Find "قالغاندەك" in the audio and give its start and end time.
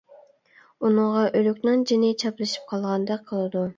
2.73-3.27